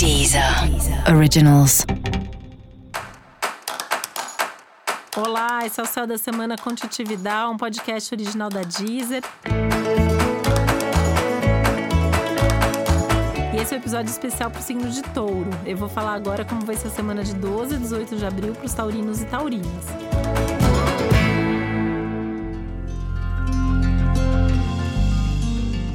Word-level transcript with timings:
Deezer 0.00 0.42
Originals. 1.14 1.84
Olá, 5.14 5.66
esse 5.66 5.78
é 5.78 5.82
o 5.82 5.86
Céu 5.86 6.06
da 6.06 6.16
Semana 6.16 6.56
com 6.56 6.74
Titividade, 6.74 7.52
um 7.52 7.58
podcast 7.58 8.14
original 8.14 8.48
da 8.48 8.62
Deezer. 8.62 9.22
E 13.52 13.56
esse 13.60 13.74
é 13.74 13.76
o 13.76 13.78
um 13.78 13.82
episódio 13.82 14.10
especial 14.10 14.50
para 14.50 14.60
o 14.60 14.62
signo 14.62 14.88
de 14.88 15.02
touro. 15.02 15.50
Eu 15.66 15.76
vou 15.76 15.90
falar 15.90 16.14
agora 16.14 16.46
como 16.46 16.64
vai 16.64 16.76
ser 16.76 16.88
a 16.88 16.92
semana 16.92 17.22
de 17.22 17.34
12 17.34 17.74
a 17.74 17.78
18 17.78 18.16
de 18.16 18.24
abril 18.24 18.54
para 18.54 18.64
os 18.64 18.72
taurinos 18.72 19.20
e 19.20 19.26
taurinas. 19.26 19.84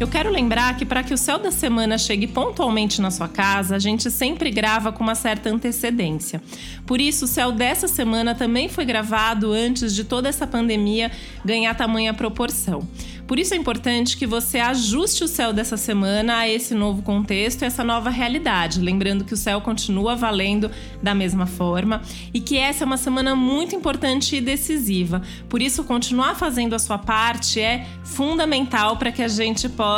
Eu 0.00 0.08
quero 0.08 0.30
lembrar 0.30 0.74
que 0.78 0.86
para 0.86 1.02
que 1.02 1.12
o 1.12 1.18
céu 1.18 1.38
da 1.38 1.50
semana 1.50 1.98
chegue 1.98 2.26
pontualmente 2.26 3.02
na 3.02 3.10
sua 3.10 3.28
casa, 3.28 3.76
a 3.76 3.78
gente 3.78 4.10
sempre 4.10 4.50
grava 4.50 4.90
com 4.90 5.02
uma 5.02 5.14
certa 5.14 5.50
antecedência. 5.50 6.40
Por 6.86 7.02
isso, 7.02 7.26
o 7.26 7.28
céu 7.28 7.52
dessa 7.52 7.86
semana 7.86 8.34
também 8.34 8.66
foi 8.66 8.86
gravado 8.86 9.52
antes 9.52 9.94
de 9.94 10.02
toda 10.02 10.26
essa 10.26 10.46
pandemia 10.46 11.12
ganhar 11.44 11.74
tamanha 11.74 12.14
proporção. 12.14 12.88
Por 13.26 13.38
isso 13.38 13.54
é 13.54 13.56
importante 13.56 14.16
que 14.16 14.26
você 14.26 14.58
ajuste 14.58 15.22
o 15.22 15.28
céu 15.28 15.52
dessa 15.52 15.76
semana 15.76 16.38
a 16.38 16.48
esse 16.48 16.74
novo 16.74 17.00
contexto 17.00 17.62
e 17.62 17.64
essa 17.64 17.84
nova 17.84 18.10
realidade, 18.10 18.80
lembrando 18.80 19.24
que 19.24 19.34
o 19.34 19.36
céu 19.36 19.60
continua 19.60 20.16
valendo 20.16 20.68
da 21.00 21.14
mesma 21.14 21.46
forma 21.46 22.02
e 22.34 22.40
que 22.40 22.56
essa 22.56 22.82
é 22.82 22.86
uma 22.86 22.96
semana 22.96 23.36
muito 23.36 23.76
importante 23.76 24.34
e 24.34 24.40
decisiva. 24.40 25.22
Por 25.48 25.62
isso, 25.62 25.84
continuar 25.84 26.34
fazendo 26.34 26.74
a 26.74 26.78
sua 26.80 26.98
parte 26.98 27.60
é 27.60 27.86
fundamental 28.02 28.96
para 28.96 29.12
que 29.12 29.22
a 29.22 29.28
gente 29.28 29.68
possa 29.68 29.89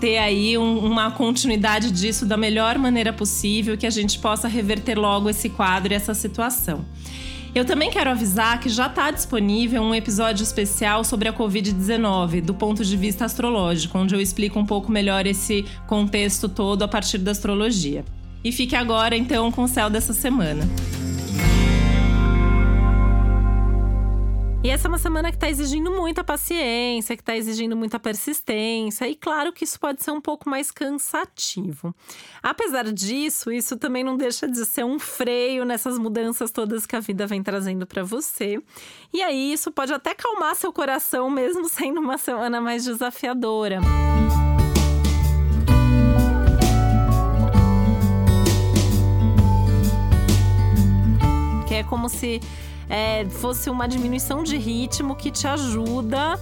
ter 0.00 0.18
aí 0.18 0.58
um, 0.58 0.78
uma 0.78 1.10
continuidade 1.10 1.90
disso 1.90 2.26
da 2.26 2.36
melhor 2.36 2.78
maneira 2.78 3.12
possível, 3.12 3.76
que 3.76 3.86
a 3.86 3.90
gente 3.90 4.18
possa 4.18 4.48
reverter 4.48 4.98
logo 4.98 5.30
esse 5.30 5.48
quadro 5.48 5.92
e 5.92 5.96
essa 5.96 6.14
situação. 6.14 6.84
Eu 7.54 7.64
também 7.64 7.88
quero 7.88 8.10
avisar 8.10 8.58
que 8.58 8.68
já 8.68 8.86
está 8.86 9.12
disponível 9.12 9.80
um 9.80 9.94
episódio 9.94 10.42
especial 10.42 11.04
sobre 11.04 11.28
a 11.28 11.32
Covid-19, 11.32 12.40
do 12.40 12.52
ponto 12.52 12.84
de 12.84 12.96
vista 12.96 13.24
astrológico, 13.24 13.96
onde 13.96 14.12
eu 14.12 14.20
explico 14.20 14.58
um 14.58 14.66
pouco 14.66 14.90
melhor 14.90 15.24
esse 15.24 15.64
contexto 15.86 16.48
todo 16.48 16.82
a 16.82 16.88
partir 16.88 17.18
da 17.18 17.30
astrologia. 17.30 18.04
E 18.42 18.50
fique 18.50 18.74
agora 18.74 19.16
então 19.16 19.52
com 19.52 19.62
o 19.62 19.68
céu 19.68 19.88
dessa 19.88 20.12
semana. 20.12 20.68
E 24.64 24.70
essa 24.70 24.88
é 24.88 24.90
uma 24.90 24.96
semana 24.96 25.28
que 25.30 25.36
está 25.36 25.46
exigindo 25.46 25.90
muita 25.90 26.24
paciência, 26.24 27.14
que 27.14 27.20
está 27.20 27.36
exigindo 27.36 27.76
muita 27.76 28.00
persistência, 28.00 29.06
e 29.06 29.14
claro 29.14 29.52
que 29.52 29.62
isso 29.62 29.78
pode 29.78 30.02
ser 30.02 30.10
um 30.10 30.22
pouco 30.22 30.48
mais 30.48 30.70
cansativo. 30.70 31.94
Apesar 32.42 32.90
disso, 32.90 33.52
isso 33.52 33.76
também 33.76 34.02
não 34.02 34.16
deixa 34.16 34.48
de 34.48 34.64
ser 34.64 34.82
um 34.82 34.98
freio 34.98 35.66
nessas 35.66 35.98
mudanças 35.98 36.50
todas 36.50 36.86
que 36.86 36.96
a 36.96 37.00
vida 37.00 37.26
vem 37.26 37.42
trazendo 37.42 37.86
para 37.86 38.02
você. 38.02 38.58
E 39.12 39.22
aí, 39.22 39.52
isso 39.52 39.70
pode 39.70 39.92
até 39.92 40.14
calmar 40.14 40.54
seu 40.54 40.72
coração, 40.72 41.28
mesmo 41.28 41.68
sendo 41.68 42.00
uma 42.00 42.16
semana 42.16 42.58
mais 42.58 42.84
desafiadora. 42.84 43.82
É 51.74 51.82
como 51.82 52.08
se 52.08 52.40
é, 52.88 53.24
fosse 53.26 53.70
uma 53.70 53.86
diminuição 53.86 54.42
de 54.42 54.56
ritmo 54.56 55.14
que 55.14 55.30
te 55.30 55.46
ajuda 55.46 56.38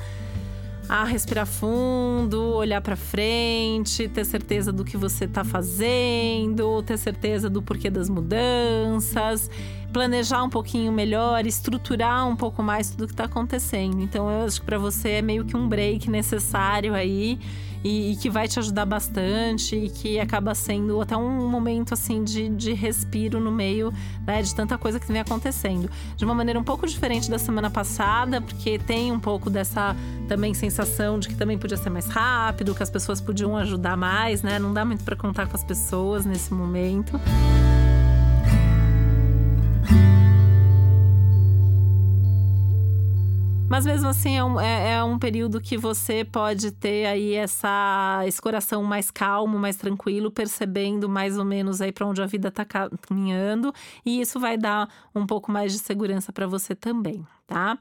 a 0.89 1.05
respirar 1.05 1.47
fundo, 1.47 2.55
olhar 2.55 2.81
para 2.81 2.97
frente, 2.97 4.09
ter 4.09 4.25
certeza 4.25 4.73
do 4.73 4.85
que 4.85 4.97
você 4.97 5.25
está 5.25 5.45
fazendo, 5.45 6.83
ter 6.83 6.99
certeza 6.99 7.49
do 7.49 7.63
porquê 7.63 7.89
das 7.89 8.11
mudanças, 8.11 9.51
planejar 9.93 10.43
um 10.43 10.51
pouquinho 10.51 10.91
melhor, 10.91 11.47
estruturar 11.47 12.27
um 12.27 12.35
pouco 12.35 12.63
mais 12.63 12.91
tudo 12.91 13.07
que 13.07 13.13
está 13.13 13.25
acontecendo. 13.25 14.01
Então 14.01 14.31
eu 14.31 14.47
acho 14.47 14.61
que 14.61 14.67
para 14.67 14.79
você 14.79 15.11
é 15.11 15.23
meio 15.23 15.45
que 15.45 15.57
um 15.57 15.69
break 15.69 16.11
necessário 16.11 16.95
aí 16.95 17.39
e, 17.85 18.13
e, 18.13 18.17
que 18.17 18.31
vai 18.31 18.47
te 18.47 18.59
ajudar 18.59 18.87
bastante 18.87 19.75
e 19.75 19.91
que 19.91 20.21
acaba 20.21 20.55
sendo 20.55 21.01
até 21.01 21.17
um 21.17 21.49
momento 21.49 21.95
assim 21.95 22.23
de, 22.23 22.49
de 22.49 22.73
respiro 22.73 23.41
no 23.41 23.51
meio 23.51 23.93
né, 24.25 24.41
de 24.41 24.55
tanta 24.55 24.79
coisa 24.79 25.01
que 25.01 25.07
vem 25.07 25.21
acontecendo. 25.21 25.91
De 26.17 26.25
uma 26.25 26.35
maneira 26.35 26.59
um 26.59 26.65
pouco 26.65 26.87
diferente 26.87 27.29
da 27.29 27.39
semana 27.39 27.71
passada, 27.71 28.41
porque 28.41 28.79
tem 28.79 29.11
um 29.11 29.19
pouco 29.19 29.51
dessa 29.51 29.97
também 30.29 30.55
sensação 30.55 31.19
de 31.19 31.29
que 31.29 31.35
também 31.35 31.59
podia 31.59 31.77
ser 31.77 31.91
mais 31.91 32.07
rápido, 32.07 32.75
que 32.75 32.83
as 32.83 32.91
pessoas 32.91 33.21
podiam 33.21 33.57
ajudar 33.57 33.97
mais, 33.97 34.43
né? 34.43 34.59
Não 34.59 34.73
dá 34.73 34.85
muito 34.85 35.03
para 35.03 35.17
contar 35.17 35.49
com 35.49 35.57
as 35.57 35.65
pessoas 35.65 36.25
nesse 36.25 36.55
momento. 36.55 37.21
Mas 43.73 43.87
mesmo 43.87 44.07
assim 44.07 44.37
é 44.37 44.45
um, 44.45 44.61
é, 44.61 44.97
é 44.97 45.03
um 45.03 45.19
período 45.19 45.59
que 45.59 45.79
você 45.79 46.27
pode 46.27 46.73
ter 46.73 47.07
aí 47.07 47.33
essa, 47.33 48.23
esse 48.27 48.39
coração 48.39 48.83
mais 48.83 49.11
calmo, 49.11 49.59
mais 49.59 49.77
tranquilo, 49.77 50.31
percebendo 50.31 51.09
mais 51.09 51.39
ou 51.39 51.45
menos 51.47 51.81
aí 51.81 51.91
para 51.91 52.07
onde 52.07 52.21
a 52.21 52.27
vida 52.27 52.49
está 52.49 52.67
caminhando. 52.67 53.73
E 54.05 54.21
isso 54.21 54.39
vai 54.39 54.59
dar 54.59 54.91
um 55.15 55.25
pouco 55.25 55.51
mais 55.51 55.73
de 55.73 55.79
segurança 55.79 56.31
para 56.35 56.47
você 56.47 56.75
também, 56.75 57.27
tá? 57.47 57.79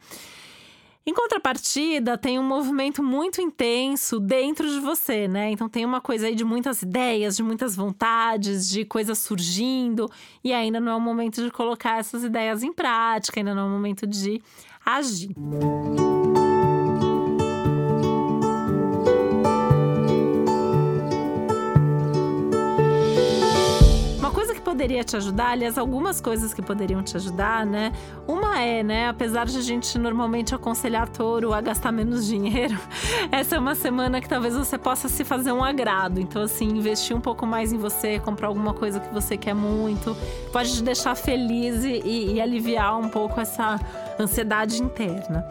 Em 1.03 1.13
contrapartida, 1.13 2.17
tem 2.17 2.39
um 2.39 2.43
movimento 2.43 3.03
muito 3.03 3.41
intenso 3.41 4.17
dentro 4.17 4.69
de 4.69 4.79
você, 4.79 5.27
né? 5.27 5.51
Então 5.51 5.67
tem 5.67 5.83
uma 5.83 5.99
coisa 5.99 6.27
aí 6.27 6.35
de 6.35 6.45
muitas 6.45 6.83
ideias, 6.83 7.35
de 7.35 7.43
muitas 7.43 7.75
vontades, 7.75 8.69
de 8.69 8.85
coisas 8.85 9.17
surgindo, 9.17 10.09
e 10.41 10.53
ainda 10.53 10.79
não 10.79 10.91
é 10.91 10.95
o 10.95 11.01
momento 11.01 11.43
de 11.43 11.51
colocar 11.51 11.97
essas 11.97 12.23
ideias 12.23 12.63
em 12.63 12.71
prática, 12.71 13.41
ainda 13.41 13.53
não 13.53 13.63
é 13.63 13.65
o 13.65 13.69
momento 13.69 14.07
de 14.07 14.41
agir. 14.85 15.35
poderia 24.81 25.03
te 25.03 25.15
ajudar, 25.15 25.49
aliás, 25.49 25.77
algumas 25.77 26.19
coisas 26.19 26.55
que 26.55 26.61
poderiam 26.61 27.03
te 27.03 27.15
ajudar, 27.15 27.65
né? 27.67 27.91
Uma 28.27 28.59
é, 28.59 28.81
né, 28.81 29.09
apesar 29.09 29.45
de 29.45 29.57
a 29.57 29.61
gente 29.61 29.95
normalmente 29.99 30.55
aconselhar 30.55 31.07
touro 31.07 31.53
a 31.53 31.61
gastar 31.61 31.91
menos 31.91 32.25
dinheiro, 32.25 32.79
essa 33.31 33.57
é 33.57 33.59
uma 33.59 33.75
semana 33.75 34.19
que 34.19 34.27
talvez 34.27 34.55
você 34.55 34.79
possa 34.79 35.07
se 35.07 35.23
fazer 35.23 35.51
um 35.51 35.63
agrado. 35.63 36.19
Então, 36.19 36.41
assim, 36.41 36.67
investir 36.67 37.15
um 37.15 37.21
pouco 37.21 37.45
mais 37.45 37.71
em 37.71 37.77
você, 37.77 38.17
comprar 38.17 38.47
alguma 38.47 38.73
coisa 38.73 38.99
que 38.99 39.13
você 39.13 39.37
quer 39.37 39.53
muito, 39.53 40.17
pode 40.51 40.73
te 40.73 40.81
deixar 40.81 41.13
feliz 41.13 41.83
e, 41.83 42.33
e 42.33 42.41
aliviar 42.41 42.97
um 42.97 43.07
pouco 43.07 43.39
essa 43.39 43.79
ansiedade 44.23 44.81
interna. 44.81 45.45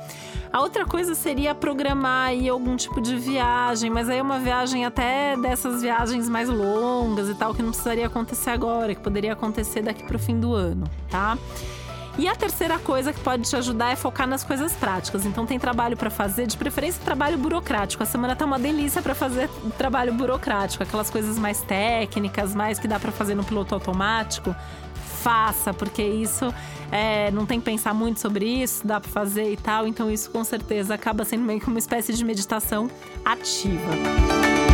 A 0.53 0.61
outra 0.61 0.85
coisa 0.85 1.15
seria 1.15 1.55
programar 1.55 2.29
aí 2.29 2.49
algum 2.49 2.75
tipo 2.77 3.01
de 3.01 3.17
viagem, 3.17 3.89
mas 3.89 4.09
aí 4.09 4.19
é 4.19 4.23
uma 4.23 4.39
viagem 4.41 4.85
até 4.85 5.37
dessas 5.37 5.81
viagens 5.81 6.29
mais 6.29 6.49
longas 6.49 7.29
e 7.29 7.35
tal, 7.35 7.55
que 7.55 7.63
não 7.63 7.71
precisaria 7.71 8.07
acontecer 8.07 8.51
agora, 8.51 8.95
que 8.95 9.01
poderia 9.01 9.33
acontecer 9.33 9.83
daqui 9.83 10.03
para 10.03 10.17
o 10.17 10.19
fim 10.19 10.41
do 10.41 10.53
ano, 10.53 10.85
tá? 11.09 11.39
E 12.19 12.29
a 12.29 12.35
terceira 12.35 12.79
coisa 12.79 13.13
que 13.13 13.21
pode 13.21 13.49
te 13.49 13.57
ajudar 13.57 13.93
é 13.93 13.97
focar 13.97 14.27
nas 14.27 14.43
coisas 14.43 14.73
práticas. 14.75 15.25
Então 15.25 15.47
tem 15.47 15.59
trabalho 15.59 15.97
para 15.97 16.11
fazer, 16.11 16.47
de 16.47 16.57
preferência 16.57 17.01
trabalho 17.03 17.39
burocrático. 17.39 18.03
A 18.03 18.07
semana 18.07 18.35
tá 18.35 18.45
uma 18.45 18.59
delícia 18.59 19.01
para 19.01 19.15
fazer 19.15 19.49
trabalho 19.79 20.13
burocrático, 20.13 20.83
aquelas 20.83 21.09
coisas 21.09 21.39
mais 21.39 21.63
técnicas, 21.63 22.55
mais 22.55 22.79
que 22.79 22.89
dá 22.89 22.99
para 22.99 23.13
fazer 23.13 23.35
no 23.35 23.45
piloto 23.45 23.75
automático 23.75 24.55
faça, 25.23 25.73
porque 25.73 26.03
isso 26.03 26.53
é, 26.91 27.31
não 27.31 27.47
tem 27.47 27.59
que 27.59 27.65
pensar 27.65 27.95
muito 27.95 28.21
sobre 28.21 28.47
isso, 28.47 28.87
dá 28.87 29.01
para 29.01 29.11
fazer 29.11 29.53
e 29.53 29.57
tal. 29.57 29.87
Então, 29.87 30.11
isso 30.11 30.31
com 30.31 30.43
certeza 30.43 30.95
acaba 30.95 31.25
sendo 31.25 31.45
meio 31.45 31.61
que 31.61 31.69
uma 31.69 31.79
espécie 31.79 32.13
de 32.13 32.25
meditação 32.25 32.91
ativa. 33.25 34.70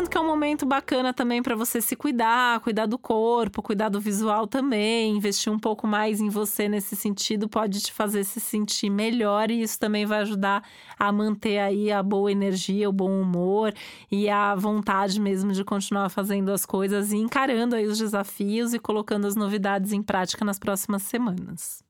Lembrando 0.00 0.10
que 0.10 0.16
é 0.16 0.20
um 0.20 0.26
momento 0.26 0.64
bacana 0.64 1.12
também 1.12 1.42
para 1.42 1.54
você 1.54 1.80
se 1.80 1.94
cuidar, 1.94 2.60
cuidar 2.60 2.86
do 2.86 2.98
corpo, 2.98 3.62
cuidar 3.62 3.90
do 3.90 4.00
visual 4.00 4.46
também, 4.46 5.14
investir 5.14 5.52
um 5.52 5.58
pouco 5.58 5.86
mais 5.86 6.20
em 6.20 6.28
você 6.30 6.68
nesse 6.68 6.96
sentido 6.96 7.48
pode 7.48 7.80
te 7.80 7.92
fazer 7.92 8.24
se 8.24 8.40
sentir 8.40 8.88
melhor 8.88 9.50
e 9.50 9.60
isso 9.62 9.78
também 9.78 10.06
vai 10.06 10.20
ajudar 10.20 10.62
a 10.98 11.12
manter 11.12 11.58
aí 11.58 11.92
a 11.92 12.02
boa 12.02 12.32
energia, 12.32 12.88
o 12.88 12.92
bom 12.92 13.20
humor 13.20 13.74
e 14.10 14.28
a 14.30 14.54
vontade 14.54 15.20
mesmo 15.20 15.52
de 15.52 15.64
continuar 15.64 16.08
fazendo 16.08 16.50
as 16.50 16.64
coisas 16.64 17.12
e 17.12 17.16
encarando 17.16 17.76
aí 17.76 17.86
os 17.86 17.98
desafios 17.98 18.72
e 18.72 18.78
colocando 18.78 19.26
as 19.26 19.36
novidades 19.36 19.92
em 19.92 20.02
prática 20.02 20.44
nas 20.44 20.58
próximas 20.58 21.02
semanas. 21.02 21.89